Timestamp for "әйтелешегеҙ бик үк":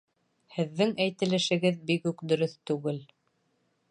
1.05-2.25